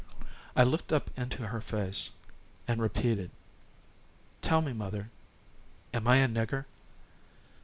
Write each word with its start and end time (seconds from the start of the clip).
I 0.55 0.63
looked 0.63 0.91
up 0.91 1.11
into 1.15 1.45
her 1.49 1.61
face 1.61 2.09
and 2.67 2.81
repeated: 2.81 3.29
"Tell 4.41 4.63
me, 4.63 4.73
mother, 4.73 5.11
am 5.93 6.07
I 6.07 6.15
a 6.15 6.27
nigger?" 6.27 6.65